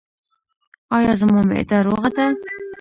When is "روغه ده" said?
1.87-2.25